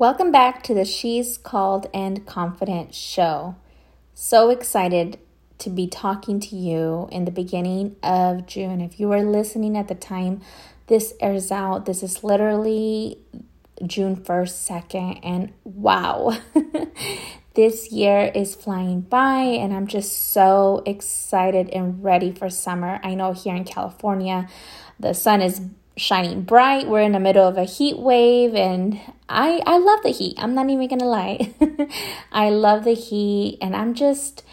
Welcome 0.00 0.30
back 0.30 0.62
to 0.62 0.74
the 0.74 0.84
She's 0.84 1.36
Called 1.36 1.88
and 1.92 2.24
Confident 2.24 2.94
show. 2.94 3.56
So 4.14 4.48
excited 4.48 5.18
to 5.58 5.70
be 5.70 5.88
talking 5.88 6.38
to 6.38 6.54
you 6.54 7.08
in 7.10 7.24
the 7.24 7.32
beginning 7.32 7.96
of 8.00 8.46
June. 8.46 8.80
If 8.80 9.00
you 9.00 9.10
are 9.10 9.24
listening 9.24 9.76
at 9.76 9.88
the 9.88 9.96
time 9.96 10.40
this 10.86 11.14
airs 11.20 11.50
out, 11.50 11.86
this 11.86 12.04
is 12.04 12.22
literally 12.22 13.18
June 13.84 14.14
1st, 14.14 14.86
2nd, 14.88 15.20
and 15.24 15.52
wow, 15.64 16.38
this 17.54 17.90
year 17.90 18.30
is 18.32 18.54
flying 18.54 19.00
by, 19.00 19.40
and 19.40 19.74
I'm 19.74 19.88
just 19.88 20.30
so 20.30 20.80
excited 20.86 21.70
and 21.70 22.04
ready 22.04 22.30
for 22.30 22.48
summer. 22.50 23.00
I 23.02 23.16
know 23.16 23.32
here 23.32 23.56
in 23.56 23.64
California, 23.64 24.48
the 25.00 25.12
sun 25.12 25.42
is 25.42 25.60
shining 25.98 26.42
bright. 26.42 26.88
We're 26.88 27.02
in 27.02 27.12
the 27.12 27.20
middle 27.20 27.46
of 27.46 27.56
a 27.56 27.64
heat 27.64 27.98
wave 27.98 28.54
and 28.54 29.00
I 29.28 29.60
I 29.66 29.78
love 29.78 30.02
the 30.02 30.10
heat. 30.10 30.36
I'm 30.38 30.54
not 30.54 30.70
even 30.70 30.88
going 30.88 31.00
to 31.00 31.04
lie. 31.04 31.54
I 32.32 32.50
love 32.50 32.84
the 32.84 32.94
heat 32.94 33.58
and 33.60 33.76
I'm 33.76 33.94
just 33.94 34.44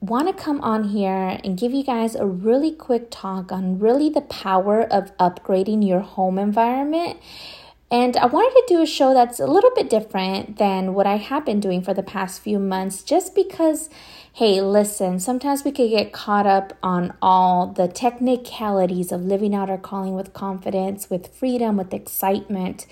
want 0.00 0.28
to 0.28 0.42
come 0.42 0.60
on 0.60 0.84
here 0.84 1.38
and 1.42 1.58
give 1.58 1.72
you 1.72 1.82
guys 1.82 2.14
a 2.14 2.24
really 2.24 2.72
quick 2.72 3.08
talk 3.10 3.50
on 3.50 3.78
really 3.78 4.08
the 4.08 4.20
power 4.20 4.82
of 4.82 5.16
upgrading 5.18 5.86
your 5.86 6.00
home 6.00 6.38
environment 6.38 7.18
and 7.90 8.16
I 8.18 8.26
wanted 8.26 8.50
to 8.50 8.74
do 8.74 8.82
a 8.82 8.86
show 8.86 9.14
that's 9.14 9.40
a 9.40 9.46
little 9.46 9.70
bit 9.74 9.88
different 9.88 10.58
than 10.58 10.92
what 10.92 11.06
I 11.06 11.16
have 11.16 11.46
been 11.46 11.58
doing 11.58 11.80
for 11.80 11.94
the 11.94 12.02
past 12.02 12.40
few 12.40 12.58
months, 12.58 13.02
just 13.02 13.34
because, 13.34 13.88
hey, 14.34 14.60
listen, 14.60 15.18
sometimes 15.20 15.64
we 15.64 15.72
could 15.72 15.88
get 15.88 16.12
caught 16.12 16.46
up 16.46 16.76
on 16.82 17.14
all 17.22 17.66
the 17.66 17.88
technicalities 17.88 19.10
of 19.10 19.22
living 19.22 19.54
out 19.54 19.70
our 19.70 19.78
calling 19.78 20.14
with 20.14 20.34
confidence, 20.34 21.08
with 21.08 21.34
freedom, 21.34 21.78
with 21.78 21.94
excitement, 21.94 22.86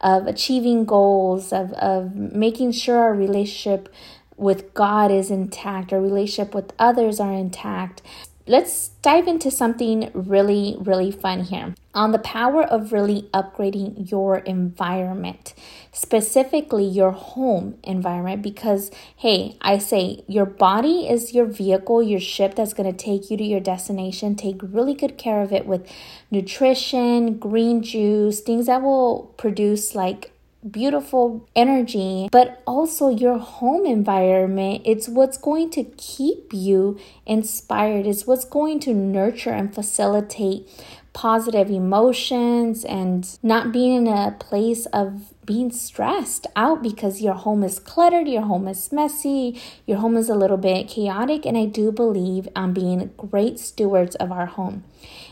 of 0.00 0.26
achieving 0.26 0.86
goals, 0.86 1.52
of, 1.52 1.72
of 1.74 2.14
making 2.14 2.72
sure 2.72 2.98
our 2.98 3.14
relationship 3.14 3.92
with 4.38 4.72
God 4.72 5.10
is 5.10 5.30
intact, 5.30 5.92
our 5.92 6.00
relationship 6.00 6.54
with 6.54 6.72
others 6.78 7.20
are 7.20 7.32
intact 7.34 8.00
let's 8.48 8.88
dive 9.02 9.28
into 9.28 9.50
something 9.50 10.10
really, 10.14 10.76
really 10.80 11.10
fun 11.12 11.44
here 11.44 11.74
on 11.94 12.12
the 12.12 12.18
power 12.18 12.62
of 12.62 12.92
really 12.92 13.28
upgrading 13.34 14.10
your 14.10 14.38
environment, 14.38 15.52
specifically 15.92 16.84
your 16.84 17.10
home 17.10 17.76
environment. 17.82 18.42
Because, 18.42 18.90
hey, 19.16 19.56
I 19.60 19.78
say 19.78 20.22
your 20.26 20.46
body 20.46 21.08
is 21.08 21.34
your 21.34 21.46
vehicle, 21.46 22.02
your 22.02 22.20
ship 22.20 22.54
that's 22.54 22.74
going 22.74 22.90
to 22.90 22.96
take 22.96 23.30
you 23.30 23.36
to 23.36 23.44
your 23.44 23.60
destination. 23.60 24.36
Take 24.36 24.60
really 24.62 24.94
good 24.94 25.18
care 25.18 25.42
of 25.42 25.52
it 25.52 25.66
with 25.66 25.90
nutrition, 26.30 27.38
green 27.38 27.82
juice, 27.82 28.40
things 28.40 28.66
that 28.66 28.82
will 28.82 29.34
produce 29.36 29.94
like 29.94 30.32
beautiful 30.68 31.48
energy, 31.54 32.28
but 32.32 32.62
also 32.66 33.08
your 33.08 33.38
home 33.38 33.86
environment. 33.86 34.82
It's 34.84 35.08
what's 35.08 35.38
going 35.38 35.70
to 35.70 35.84
keep 35.96 36.52
you 36.52 36.98
inspired, 37.26 38.06
it's 38.06 38.26
what's 38.26 38.44
going 38.44 38.80
to 38.80 38.94
nurture 38.94 39.50
and 39.50 39.74
facilitate 39.74 40.68
positive 41.12 41.70
emotions 41.70 42.84
and 42.84 43.38
not 43.42 43.72
being 43.72 44.06
in 44.06 44.06
a 44.06 44.36
place 44.38 44.86
of 44.86 45.32
being 45.48 45.72
stressed 45.72 46.46
out 46.54 46.82
because 46.82 47.22
your 47.22 47.32
home 47.32 47.64
is 47.64 47.78
cluttered, 47.78 48.28
your 48.28 48.42
home 48.42 48.68
is 48.68 48.92
messy, 48.92 49.58
your 49.86 49.96
home 49.96 50.14
is 50.14 50.28
a 50.28 50.34
little 50.34 50.58
bit 50.58 50.88
chaotic. 50.88 51.46
And 51.46 51.56
I 51.56 51.64
do 51.64 51.90
believe 51.90 52.46
on 52.54 52.74
being 52.74 53.10
great 53.16 53.58
stewards 53.58 54.14
of 54.16 54.30
our 54.30 54.44
home. 54.44 54.84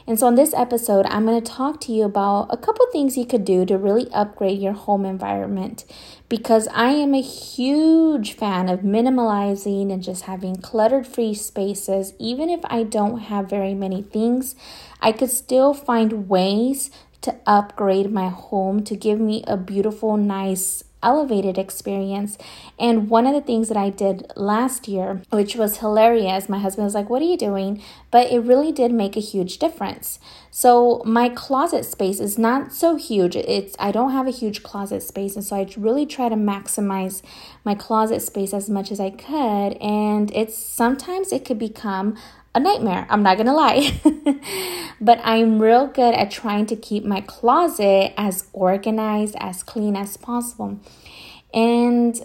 And 0.07 0.19
so, 0.19 0.29
in 0.29 0.37
this 0.37 0.55
episode, 0.55 1.05
I'm 1.07 1.27
going 1.27 1.43
to 1.43 1.53
talk 1.53 1.81
to 1.83 1.93
you 1.93 2.05
about 2.05 2.47
a 2.49 2.57
couple 2.57 2.87
things 2.93 3.19
you 3.19 3.27
could 3.27 3.45
do 3.45 3.67
to 3.67 3.77
really 3.77 4.11
upgrade 4.13 4.61
your 4.61 4.73
home 4.73 5.05
environment 5.05 5.85
because 6.29 6.67
I 6.69 6.91
am 6.91 7.13
a 7.13 7.21
huge 7.21 8.35
fan 8.35 8.69
of 8.69 8.81
minimalizing 8.81 9.93
and 9.93 10.03
just 10.03 10.23
having 10.23 10.57
cluttered 10.57 11.07
free 11.07 11.35
spaces. 11.35 12.15
Even 12.19 12.49
if 12.49 12.61
I 12.65 12.85
don't 12.85 13.19
have 13.19 13.51
very 13.51 13.75
many 13.75 14.03
things, 14.03 14.55
I 15.01 15.13
could 15.13 15.31
still 15.31 15.75
find 15.75 16.29
ways 16.29 16.91
to 17.27 17.37
upgrade 17.47 18.11
my 18.11 18.29
home 18.29 18.83
to 18.85 18.97
give 18.97 19.21
me 19.21 19.43
a 19.47 19.57
beautiful, 19.57 20.17
nice, 20.17 20.85
elevated 21.03 21.59
experience. 21.59 22.39
And 22.79 23.11
one 23.11 23.27
of 23.27 23.35
the 23.35 23.41
things 23.41 23.69
that 23.69 23.77
I 23.77 23.91
did 23.91 24.33
last 24.37 24.89
year, 24.89 25.23
which 25.31 25.57
was 25.57 25.79
hilarious, 25.79 26.49
my 26.49 26.59
husband 26.59 26.85
was 26.85 26.95
like, 26.95 27.11
What 27.11 27.23
are 27.23 27.27
you 27.27 27.37
doing? 27.37 27.83
But 28.11 28.31
it 28.31 28.41
really 28.41 28.73
did 28.73 28.93
make 28.93 29.17
a 29.17 29.21
huge 29.21 29.59
difference. 29.59 30.19
So 30.51 31.03
my 31.05 31.29
closet 31.29 31.85
space 31.85 32.21
is 32.21 32.39
not 32.39 32.73
so 32.73 32.97
huge. 32.97 33.37
It's 33.37 33.77
I 33.79 33.91
don't 33.91 34.13
have 34.13 34.27
a 34.27 34.31
huge 34.31 34.63
closet 34.63 35.03
space, 35.03 35.35
and 35.35 35.45
so 35.45 35.57
I 35.57 35.69
really 35.77 36.07
try 36.07 36.29
to 36.29 36.37
maximize 36.37 37.23
my 37.65 37.75
closet 37.75 38.23
space 38.23 38.55
as 38.55 38.71
much 38.71 38.91
as 38.91 39.01
I 39.01 39.11
could. 39.11 39.77
And 39.83 40.31
it's 40.35 40.57
sometimes 40.57 41.33
it 41.33 41.45
could 41.45 41.59
become 41.59 42.17
a 42.57 42.61
nightmare. 42.61 43.07
I'm 43.11 43.23
not 43.23 43.37
gonna 43.37 43.55
lie. 43.55 44.01
but 45.01 45.21
I'm 45.23 45.61
real 45.61 45.87
good 45.87 46.15
at 46.15 46.31
trying 46.31 46.67
to 46.67 46.77
keep 46.77 47.05
my 47.05 47.21
closet 47.21 48.15
as 48.17 48.49
organized, 48.53 49.37
as 49.39 49.63
clean 49.63 49.95
as 49.95 50.17
possible. 50.17 50.81
And 51.53 52.19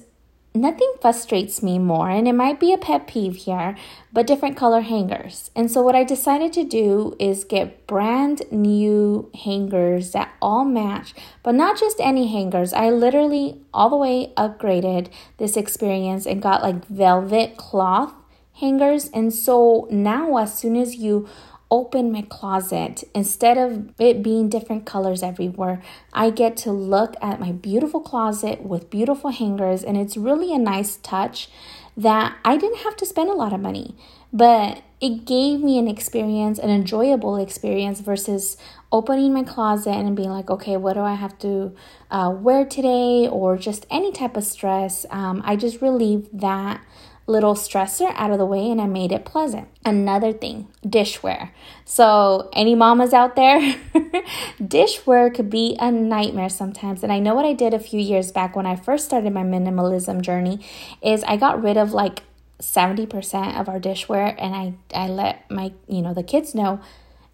nothing 0.56 0.94
frustrates 1.02 1.62
me 1.62 1.80
more, 1.80 2.10
and 2.10 2.30
it 2.30 2.34
might 2.34 2.62
be 2.62 2.72
a 2.72 2.78
pet 2.78 3.08
peeve 3.08 3.36
here, 3.36 3.76
but 4.14 4.26
different 4.26 4.56
color 4.56 4.80
hangers. 4.80 5.52
And 5.54 5.70
so, 5.70 5.82
what 5.82 5.96
I 5.96 6.06
decided 6.06 6.54
to 6.54 6.64
do 6.64 7.14
is 7.20 7.44
get 7.44 7.86
brand 7.86 8.44
new 8.52 9.30
hangers 9.44 10.12
that 10.12 10.34
all 10.42 10.64
match, 10.64 11.14
but 11.44 11.56
not 11.56 11.78
just 11.78 12.00
any 12.00 12.28
hangers. 12.28 12.72
I 12.72 12.90
literally 12.90 13.62
all 13.74 13.90
the 13.90 13.98
way 13.98 14.32
upgraded 14.38 15.10
this 15.38 15.58
experience 15.58 16.26
and 16.26 16.42
got 16.42 16.64
like 16.64 16.86
velvet 16.88 17.58
cloth 17.58 18.14
hangers. 18.62 19.10
And 19.14 19.34
so 19.34 19.88
now, 19.92 20.38
as 20.38 20.58
soon 20.58 20.78
as 20.78 20.96
you 20.96 21.28
open 21.70 22.12
my 22.12 22.22
closet, 22.22 23.04
instead 23.14 23.58
of 23.58 23.94
it 24.00 24.22
being 24.24 24.50
different 24.50 24.86
colors 24.86 25.24
everywhere, 25.24 25.82
I 26.14 26.30
get 26.30 26.58
to 26.58 26.72
look 26.72 27.16
at 27.22 27.40
my 27.40 27.52
beautiful 27.52 28.02
closet 28.02 28.64
with 28.64 28.90
beautiful 28.90 29.32
hangers. 29.32 29.84
And 29.84 29.98
it's 29.98 30.16
really 30.16 30.54
a 30.54 30.60
nice 30.60 30.98
touch 30.98 31.50
that 31.98 32.38
I 32.46 32.58
didn't 32.58 32.80
have 32.80 32.96
to 32.98 33.06
spend 33.06 33.30
a 33.30 33.34
lot 33.34 33.52
of 33.52 33.60
money, 33.60 33.96
but 34.32 34.82
it 35.02 35.26
gave 35.26 35.62
me 35.62 35.78
an 35.78 35.88
experience, 35.88 36.58
an 36.58 36.70
enjoyable 36.70 37.36
experience 37.36 38.00
versus 38.00 38.56
opening 38.92 39.34
my 39.34 39.44
closet 39.44 39.92
and 39.92 40.16
being 40.16 40.30
like, 40.30 40.50
okay, 40.50 40.78
what 40.78 40.94
do 40.94 41.02
I 41.02 41.16
have 41.16 41.38
to 41.40 41.74
uh, 42.12 42.30
wear 42.30 42.66
today 42.66 43.28
or 43.28 43.58
just 43.58 43.86
any 43.90 44.12
type 44.12 44.38
of 44.38 44.44
stress. 44.44 45.06
Um, 45.10 45.42
I 45.46 45.56
just 45.56 45.82
relieved 45.82 46.40
that 46.40 46.82
little 47.32 47.56
stressor 47.56 48.12
out 48.16 48.32
of 48.32 48.38
the 48.38 48.46
way 48.46 48.70
and 48.70 48.82
I 48.82 48.86
made 48.86 49.12
it 49.12 49.26
pleasant. 49.26 49.68
Another 49.86 50.34
thing, 50.34 50.68
dishware. 50.86 51.52
So, 51.86 52.50
any 52.54 52.76
mamas 52.76 53.14
out 53.14 53.36
there, 53.36 53.60
dishware 54.62 55.34
could 55.34 55.50
be 55.50 55.76
a 55.80 55.92
nightmare 55.92 56.50
sometimes. 56.50 57.04
And 57.04 57.12
I 57.12 57.20
know 57.20 57.34
what 57.34 57.46
I 57.46 57.54
did 57.54 57.74
a 57.74 57.80
few 57.80 58.00
years 58.00 58.32
back 58.32 58.56
when 58.56 58.66
I 58.66 58.76
first 58.76 59.06
started 59.06 59.34
my 59.34 59.44
minimalism 59.44 60.22
journey 60.22 60.64
is 61.02 61.24
I 61.24 61.38
got 61.38 61.64
rid 61.64 61.78
of 61.78 61.94
like 61.94 62.24
70% 62.60 63.60
of 63.60 63.68
our 63.68 63.80
dishware 63.80 64.36
and 64.38 64.56
I 64.56 64.74
I 64.94 65.08
let 65.08 65.50
my, 65.50 65.74
you 65.88 66.02
know, 66.02 66.14
the 66.14 66.24
kids 66.24 66.54
know, 66.54 66.80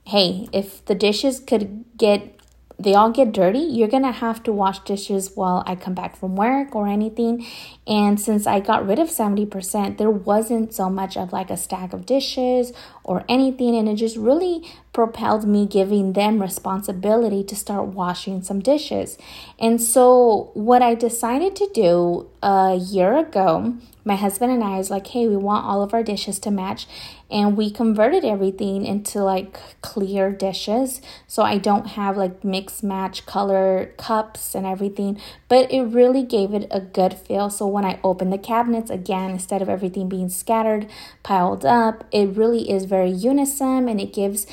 hey, 0.06 0.48
if 0.54 0.86
the 0.86 0.96
dishes 0.96 1.40
could 1.40 1.84
get 1.98 2.37
they 2.80 2.94
all 2.94 3.10
get 3.10 3.32
dirty, 3.32 3.60
you're 3.60 3.88
gonna 3.88 4.12
have 4.12 4.44
to 4.44 4.54
wash 4.54 4.80
dishes 4.80 5.32
while 5.34 5.64
I 5.66 5.76
come 5.76 5.96
back 5.96 6.16
from 6.16 6.36
work 6.36 6.76
or 6.76 6.88
anything. 6.88 7.46
And 7.88 8.20
since 8.20 8.46
I 8.46 8.60
got 8.60 8.86
rid 8.86 9.00
of 9.00 9.10
70%, 9.10 9.98
there 9.98 10.12
wasn't 10.12 10.74
so 10.74 10.88
much 10.90 11.18
of 11.18 11.34
like 11.34 11.50
a 11.50 11.58
stack 11.58 11.92
of 11.92 12.06
dishes 12.06 12.74
or 13.04 13.24
anything. 13.28 13.76
And 13.76 13.90
it 13.90 13.96
just 13.96 14.16
really 14.16 14.64
propelled 14.94 15.48
me 15.48 15.66
giving 15.66 16.14
them 16.14 16.40
responsibility 16.40 17.44
to 17.46 17.56
start 17.56 17.88
washing 17.88 18.44
some 18.44 18.60
dishes. 18.60 19.18
And 19.60 19.82
so, 19.82 20.52
what 20.54 20.84
I 20.84 20.94
decided 20.94 21.56
to 21.56 21.70
do 21.74 22.28
a 22.44 22.76
year 22.76 23.18
ago 23.18 23.76
my 24.08 24.16
husband 24.16 24.54
and 24.54 24.64
I 24.64 24.80
is 24.80 24.90
like, 24.90 25.08
hey, 25.08 25.28
we 25.28 25.36
want 25.36 25.66
all 25.66 25.84
of 25.84 25.94
our 25.94 26.02
dishes 26.02 26.40
to 26.40 26.52
match. 26.52 26.88
And 27.30 27.58
we 27.58 27.70
converted 27.70 28.24
everything 28.24 28.86
into 28.86 29.22
like 29.22 29.60
clear 29.82 30.32
dishes. 30.32 31.02
So 31.28 31.44
I 31.44 31.58
don't 31.58 31.88
have 31.88 32.16
like 32.16 32.42
mix 32.42 32.82
match 32.82 33.26
color 33.26 33.94
cups 33.98 34.56
and 34.56 34.66
everything. 34.66 35.20
But 35.50 35.70
it 35.72 35.82
really 35.84 36.24
gave 36.24 36.54
it 36.54 36.68
a 36.72 36.80
good 36.80 37.16
feel. 37.16 37.50
So 37.50 37.68
when 37.68 37.84
I 37.84 38.00
open 38.02 38.30
the 38.30 38.38
cabinets 38.38 38.90
again, 38.90 39.32
instead 39.32 39.62
of 39.62 39.68
everything 39.68 40.08
being 40.08 40.30
scattered, 40.30 40.90
piled 41.22 41.66
up, 41.66 42.06
it 42.12 42.36
really 42.38 42.72
is 42.72 42.86
very 42.86 43.12
unison 43.12 43.90
and 43.90 44.00
it 44.00 44.14
gives 44.14 44.48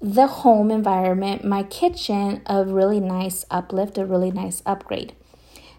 the 0.00 0.26
home 0.26 0.70
environment, 0.70 1.44
my 1.44 1.62
kitchen, 1.62 2.42
a 2.46 2.64
really 2.64 3.00
nice 3.00 3.44
uplift, 3.50 3.96
a 3.98 4.04
really 4.04 4.32
nice 4.32 4.62
upgrade. 4.66 5.14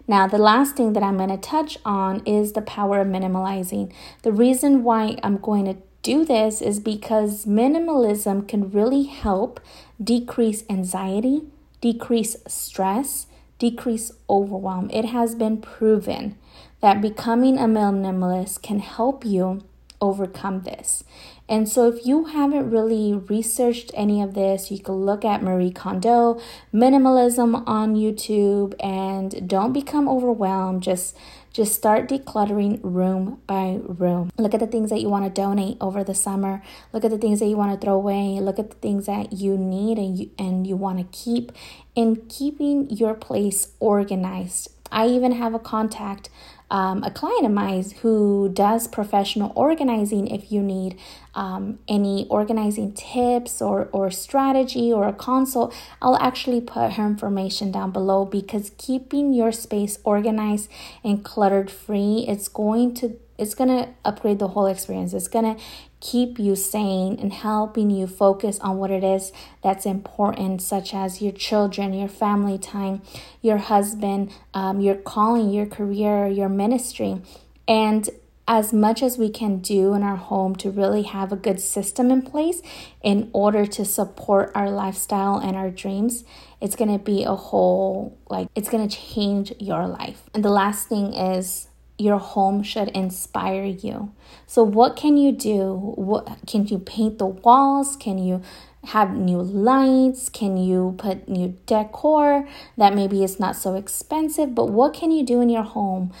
Now, 0.08 0.26
the 0.26 0.38
last 0.38 0.74
thing 0.74 0.94
that 0.94 1.02
I'm 1.02 1.18
going 1.18 1.28
to 1.28 1.36
touch 1.36 1.76
on 1.84 2.22
is 2.24 2.52
the 2.52 2.62
power 2.62 3.02
of 3.02 3.06
minimalizing. 3.06 3.92
The 4.22 4.32
reason 4.32 4.82
why 4.82 5.18
I'm 5.22 5.36
going 5.36 5.66
to 5.66 5.76
do 6.02 6.24
this 6.24 6.62
is 6.62 6.80
because 6.80 7.44
minimalism 7.44 8.48
can 8.48 8.70
really 8.70 9.02
help 9.02 9.60
decrease 10.02 10.64
anxiety, 10.70 11.42
decrease 11.82 12.36
stress, 12.46 13.26
decrease 13.58 14.10
overwhelm. 14.30 14.88
It 14.90 15.04
has 15.06 15.34
been 15.34 15.58
proven 15.58 16.38
that 16.80 17.02
becoming 17.02 17.58
a 17.58 17.66
minimalist 17.66 18.62
can 18.62 18.78
help 18.78 19.26
you 19.26 19.62
overcome 20.00 20.62
this. 20.62 21.04
And 21.48 21.68
so, 21.68 21.88
if 21.88 22.04
you 22.04 22.26
haven't 22.26 22.70
really 22.70 23.14
researched 23.14 23.90
any 23.94 24.20
of 24.20 24.34
this, 24.34 24.70
you 24.70 24.78
can 24.78 24.96
look 25.06 25.24
at 25.24 25.42
Marie 25.42 25.70
Kondo, 25.70 26.40
minimalism 26.74 27.62
on 27.66 27.94
YouTube, 27.94 28.74
and 28.80 29.48
don't 29.48 29.72
become 29.72 30.08
overwhelmed. 30.08 30.82
Just 30.82 31.16
just 31.58 31.74
start 31.74 32.08
decluttering 32.08 32.78
room 32.82 33.40
by 33.46 33.80
room. 33.82 34.30
Look 34.38 34.54
at 34.54 34.60
the 34.60 34.66
things 34.66 34.90
that 34.90 35.00
you 35.00 35.08
want 35.08 35.24
to 35.24 35.30
donate 35.30 35.76
over 35.80 36.04
the 36.04 36.14
summer. 36.14 36.62
Look 36.92 37.04
at 37.04 37.10
the 37.10 37.18
things 37.18 37.40
that 37.40 37.46
you 37.46 37.56
want 37.56 37.72
to 37.72 37.84
throw 37.84 37.94
away. 37.94 38.38
Look 38.40 38.58
at 38.58 38.70
the 38.70 38.76
things 38.76 39.06
that 39.06 39.32
you 39.32 39.56
need 39.56 39.98
and 39.98 40.18
you 40.18 40.30
and 40.38 40.66
you 40.66 40.76
want 40.76 40.98
to 40.98 41.18
keep. 41.18 41.50
And 41.96 42.28
keeping 42.28 42.88
your 42.90 43.14
place 43.14 43.72
organized. 43.80 44.70
I 44.90 45.08
even 45.08 45.32
have 45.32 45.54
a 45.54 45.58
contact 45.58 46.30
um, 46.70 47.02
a 47.02 47.10
client 47.10 47.46
of 47.46 47.52
mine 47.52 47.84
who 48.02 48.50
does 48.52 48.88
professional 48.88 49.52
organizing 49.54 50.26
if 50.26 50.52
you 50.52 50.62
need 50.62 50.98
um, 51.34 51.78
any 51.88 52.26
organizing 52.28 52.92
tips 52.92 53.62
or, 53.62 53.88
or 53.92 54.10
strategy 54.10 54.92
or 54.92 55.08
a 55.08 55.12
consult. 55.12 55.74
I'll 56.02 56.16
actually 56.16 56.60
put 56.60 56.92
her 56.92 57.06
information 57.06 57.72
down 57.72 57.90
below 57.90 58.24
because 58.26 58.72
keeping 58.76 59.32
your 59.32 59.52
space 59.52 59.98
organized 60.04 60.70
and 61.02 61.24
cluttered 61.24 61.70
free 61.70 62.26
it's 62.28 62.48
going 62.48 62.94
to 62.96 63.16
it's 63.38 63.54
going 63.54 63.70
to 63.70 63.88
upgrade 64.04 64.38
the 64.38 64.48
whole 64.48 64.66
experience 64.66 65.14
it's 65.14 65.28
going 65.28 65.56
to 65.56 65.62
keep 66.00 66.38
you 66.38 66.54
sane 66.54 67.18
and 67.18 67.32
helping 67.32 67.90
you 67.90 68.06
focus 68.06 68.58
on 68.60 68.78
what 68.78 68.90
it 68.90 69.02
is 69.02 69.32
that's 69.62 69.84
important, 69.84 70.62
such 70.62 70.94
as 70.94 71.20
your 71.20 71.32
children, 71.32 71.92
your 71.92 72.08
family 72.08 72.58
time, 72.58 73.02
your 73.42 73.58
husband, 73.58 74.30
um, 74.54 74.80
your 74.80 74.94
calling, 74.94 75.50
your 75.50 75.66
career, 75.66 76.28
your 76.28 76.48
ministry. 76.48 77.20
And 77.66 78.08
as 78.46 78.72
much 78.72 79.02
as 79.02 79.18
we 79.18 79.28
can 79.28 79.58
do 79.58 79.92
in 79.92 80.02
our 80.02 80.16
home 80.16 80.54
to 80.56 80.70
really 80.70 81.02
have 81.02 81.32
a 81.32 81.36
good 81.36 81.60
system 81.60 82.10
in 82.10 82.22
place 82.22 82.62
in 83.02 83.28
order 83.32 83.66
to 83.66 83.84
support 83.84 84.50
our 84.54 84.70
lifestyle 84.70 85.36
and 85.36 85.54
our 85.54 85.70
dreams, 85.70 86.24
it's 86.60 86.74
going 86.74 86.90
to 86.90 87.04
be 87.04 87.24
a 87.24 87.34
whole, 87.34 88.16
like, 88.30 88.48
it's 88.54 88.70
going 88.70 88.88
to 88.88 88.96
change 88.96 89.52
your 89.58 89.86
life. 89.86 90.22
And 90.32 90.44
the 90.44 90.50
last 90.50 90.88
thing 90.88 91.12
is 91.12 91.67
your 91.98 92.18
home 92.18 92.62
should 92.62 92.88
inspire 92.88 93.64
you. 93.64 94.12
So 94.46 94.62
what 94.62 94.96
can 94.96 95.16
you 95.16 95.32
do? 95.32 95.74
What 95.96 96.38
can 96.46 96.66
you 96.66 96.78
paint 96.78 97.18
the 97.18 97.26
walls? 97.26 97.96
Can 97.96 98.18
you 98.18 98.40
have 98.84 99.14
new 99.14 99.42
lights? 99.42 100.28
Can 100.28 100.56
you 100.56 100.94
put 100.96 101.28
new 101.28 101.58
decor 101.66 102.48
that 102.76 102.94
maybe 102.94 103.24
is 103.24 103.40
not 103.40 103.56
so 103.56 103.74
expensive? 103.74 104.54
But 104.54 104.70
what 104.70 104.94
can 104.94 105.10
you 105.10 105.24
do 105.24 105.40
in 105.40 105.50
your 105.50 105.64
home 105.64 106.12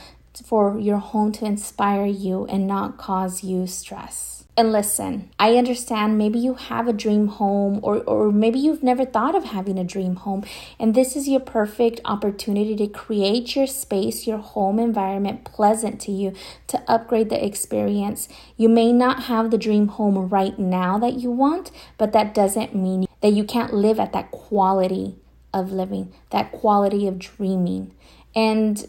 for 0.44 0.78
your 0.78 0.98
home 0.98 1.32
to 1.32 1.44
inspire 1.44 2.06
you 2.06 2.44
and 2.46 2.66
not 2.66 2.98
cause 2.98 3.44
you 3.44 3.66
stress? 3.66 4.37
And 4.58 4.72
listen, 4.72 5.30
I 5.38 5.54
understand 5.54 6.18
maybe 6.18 6.40
you 6.40 6.54
have 6.54 6.88
a 6.88 6.92
dream 6.92 7.28
home 7.28 7.78
or, 7.80 7.98
or 7.98 8.32
maybe 8.32 8.58
you've 8.58 8.82
never 8.82 9.04
thought 9.04 9.36
of 9.36 9.44
having 9.44 9.78
a 9.78 9.84
dream 9.84 10.16
home. 10.16 10.42
And 10.80 10.96
this 10.96 11.14
is 11.14 11.28
your 11.28 11.38
perfect 11.38 12.00
opportunity 12.04 12.74
to 12.74 12.88
create 12.88 13.54
your 13.54 13.68
space, 13.68 14.26
your 14.26 14.38
home 14.38 14.80
environment 14.80 15.44
pleasant 15.44 16.00
to 16.00 16.10
you 16.10 16.34
to 16.66 16.82
upgrade 16.88 17.30
the 17.30 17.46
experience. 17.46 18.28
You 18.56 18.68
may 18.68 18.92
not 18.92 19.22
have 19.24 19.52
the 19.52 19.58
dream 19.58 19.86
home 19.86 20.28
right 20.28 20.58
now 20.58 20.98
that 20.98 21.20
you 21.20 21.30
want, 21.30 21.70
but 21.96 22.10
that 22.10 22.34
doesn't 22.34 22.74
mean 22.74 23.06
that 23.20 23.34
you 23.34 23.44
can't 23.44 23.72
live 23.72 24.00
at 24.00 24.12
that 24.12 24.32
quality 24.32 25.14
of 25.54 25.70
living, 25.70 26.12
that 26.30 26.50
quality 26.50 27.06
of 27.06 27.20
dreaming. 27.20 27.94
And 28.34 28.88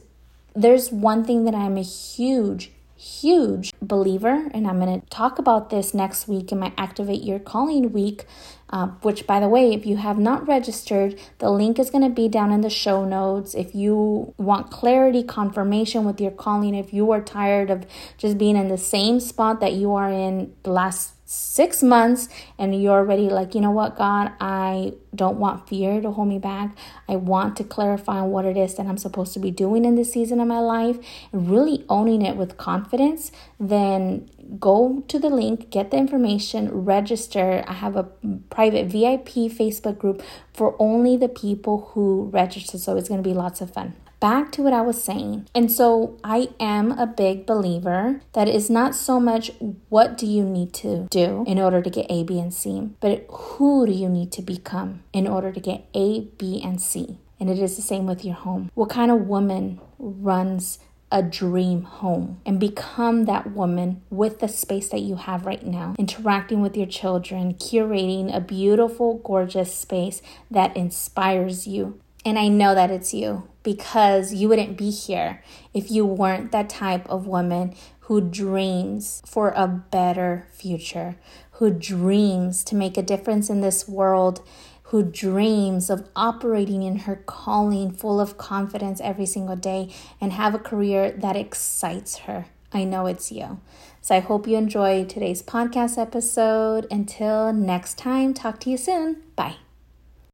there's 0.56 0.92
one 0.92 1.24
thing 1.24 1.45
that 1.45 1.54
I'm 1.54 1.77
a 1.77 1.83
huge, 1.83 2.71
huge 3.00 3.72
believer, 3.81 4.50
and 4.54 4.68
I'm 4.68 4.80
going 4.80 5.00
to 5.00 5.07
talk 5.07 5.40
about 5.40 5.69
this 5.69 5.94
next 5.94 6.28
week 6.28 6.51
in 6.51 6.60
my 6.60 6.74
Activate 6.78 7.24
Your 7.24 7.40
Calling 7.40 7.94
week. 7.94 8.25
Uh, 8.71 8.88
which, 9.01 9.25
by 9.25 9.39
the 9.39 9.48
way, 9.48 9.74
if 9.74 9.86
you 9.86 9.98
have 9.98 10.19
not 10.19 10.48
registered, 10.48 11.19
the 11.39 11.50
link 11.50 11.80
is 11.80 11.89
going 11.89 12.04
to 12.04 12.10
be 12.10 12.27
down 12.27 12.51
in 12.51 12.62
the 12.62 12.69
show 12.69 13.04
notes. 13.04 13.56
If 13.56 13.74
you 13.74 14.33
want 14.38 14.69
clarity, 14.69 15.24
confirmation 15.24 16.06
with 16.06 16.21
your 16.21 16.31
calling, 16.31 16.75
if 16.75 16.94
you 16.94 17.12
are 17.12 17.21
tired 17.21 17.71
of 17.71 17.86
just 18.18 18.38
being 18.38 18.56
in 18.56 18.68
the 18.68 18.77
same 18.77 19.19
spot 19.19 19.60
that 19.62 19.74
you 19.74 19.94
are 19.94 20.12
in 20.12 20.54
the 20.62 20.71
last 20.71 21.13
six 21.30 21.83
months 21.83 22.27
and 22.57 22.81
you're 22.81 22.98
already 22.98 23.30
like, 23.30 23.54
you 23.54 23.62
know 23.62 23.69
what, 23.69 23.95
God, 23.95 24.31
I 24.39 24.94
don't 25.13 25.38
want 25.38 25.69
fear 25.69 26.01
to 26.01 26.10
hold 26.10 26.27
me 26.27 26.39
back. 26.39 26.75
I 27.07 27.18
want 27.18 27.56
to 27.57 27.63
clarify 27.63 28.24
what 28.24 28.45
it 28.45 28.57
is 28.57 28.74
that 28.75 28.88
I'm 28.88 28.98
supposed 28.98 29.33
to 29.33 29.39
be 29.39 29.51
doing 29.51 29.86
in 29.86 29.94
this 29.94 30.12
season 30.12 30.39
of 30.39 30.48
my 30.48 30.60
life 30.60 30.98
and 31.31 31.50
really 31.50 31.86
owning 31.88 32.24
it 32.24 32.36
with 32.36 32.57
confidence, 32.57 33.31
then 33.60 34.27
go 34.57 35.04
to 35.07 35.19
the 35.19 35.30
link, 35.30 35.69
get 35.69 35.92
the 35.92 35.98
information, 35.98 36.86
register. 36.86 37.63
I 37.68 37.74
have 37.74 37.96
a 37.96 38.04
private 38.50 38.88
VIP 38.88 39.51
Facebook 39.51 39.98
group 39.98 40.24
for 40.54 40.75
only 40.80 41.18
the 41.18 41.30
people 41.30 41.92
who 41.94 42.30
register, 42.34 42.78
so 42.78 42.98
it's 42.98 43.10
going 43.10 43.22
to 43.22 43.30
be 43.30 43.36
lots 43.36 43.62
of 43.62 43.72
fun 43.72 43.96
back 44.19 44.51
to 44.51 44.62
what 44.62 44.74
I 44.74 44.81
was 44.81 45.01
saying. 45.01 45.48
And 45.56 45.72
so 45.72 46.18
I 46.24 46.50
am 46.60 46.92
a 46.92 47.07
big 47.07 47.46
believer 47.46 48.22
that 48.34 48.48
it's 48.48 48.69
not 48.69 48.96
so 48.96 49.19
much 49.19 49.51
what 49.90 50.18
do 50.18 50.25
you 50.25 50.44
need 50.44 50.74
to 50.75 51.07
do 51.10 51.44
in 51.48 51.60
order 51.60 51.81
to 51.81 51.90
get 51.90 52.07
A, 52.10 52.24
B, 52.24 52.40
and 52.40 52.54
C, 52.54 52.90
but 53.00 53.25
who 53.30 53.86
do 53.86 53.92
you 53.92 54.10
need 54.10 54.31
to 54.34 54.42
become 54.42 55.04
in 55.13 55.28
order 55.28 55.52
to 55.52 55.60
get 55.60 55.86
A, 55.94 56.22
B, 56.38 56.62
and 56.63 56.81
C. 56.81 57.19
And 57.40 57.50
it 57.50 57.60
is 57.60 57.78
the 57.78 57.81
same 57.81 58.06
with 58.06 58.25
your 58.25 58.36
home. 58.36 58.69
What 58.74 58.90
kind 58.90 59.12
of 59.12 59.28
woman 59.28 59.80
runs 59.98 60.80
a 61.11 61.23
dream 61.23 61.83
home 61.83 62.39
and 62.45 62.59
become 62.59 63.25
that 63.25 63.51
woman 63.51 64.01
with 64.09 64.39
the 64.39 64.47
space 64.47 64.89
that 64.89 65.01
you 65.01 65.15
have 65.15 65.45
right 65.45 65.65
now, 65.65 65.95
interacting 65.97 66.61
with 66.61 66.77
your 66.77 66.85
children, 66.85 67.53
curating 67.56 68.35
a 68.35 68.39
beautiful, 68.39 69.17
gorgeous 69.19 69.73
space 69.73 70.21
that 70.51 70.75
inspires 70.77 71.67
you. 71.67 72.00
And 72.25 72.38
I 72.38 72.47
know 72.47 72.75
that 72.75 72.91
it's 72.91 73.13
you 73.13 73.47
because 73.63 74.33
you 74.33 74.50
wouldn't 74.50 74.77
be 74.77 74.91
here 74.91 75.44
if 75.73 75.89
you 75.89 76.06
weren't 76.06 76.51
that 76.51 76.69
type 76.69 77.09
of 77.09 77.27
woman 77.27 77.73
who 78.01 78.21
dreams 78.21 79.21
for 79.25 79.51
a 79.56 79.67
better 79.67 80.47
future, 80.51 81.15
who 81.53 81.71
dreams 81.71 82.63
to 82.63 82.75
make 82.75 82.97
a 82.97 83.03
difference 83.03 83.50
in 83.50 83.61
this 83.61 83.88
world, 83.88 84.41
who 84.89 85.03
dreams 85.03 85.89
of 85.89 86.07
operating 86.15 86.83
in 86.83 87.00
her 87.00 87.15
calling 87.15 87.91
full 87.91 88.19
of 88.19 88.38
confidence 88.38 89.00
every 89.01 89.25
single 89.25 89.56
day 89.56 89.94
and 90.19 90.33
have 90.33 90.56
a 90.56 90.59
career 90.59 91.12
that 91.12 91.36
excites 91.36 92.19
her. 92.19 92.45
I 92.73 92.83
know 92.83 93.06
it's 93.06 93.31
you. 93.31 93.59
So 94.02 94.16
I 94.16 94.19
hope 94.19 94.47
you 94.47 94.57
enjoyed 94.57 95.09
today's 95.09 95.44
podcast 95.44 95.97
episode. 95.97 96.87
Until 96.90 97.54
next 97.54 97.97
time, 97.97 98.33
talk 98.33 98.59
to 98.61 98.69
you 98.69 98.78
soon. 98.78 99.23
Bye. 99.35 99.57